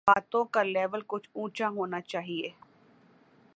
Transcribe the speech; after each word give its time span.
باتوں 0.07 0.43
کا 0.45 0.63
لیول 0.63 1.01
کچھ 1.07 1.29
اونچا 1.33 1.69
ہونا 1.69 2.01
چاہیے۔ 2.01 2.49